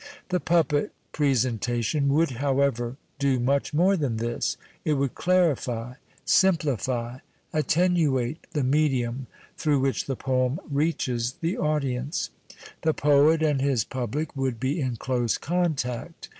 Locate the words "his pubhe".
13.61-14.35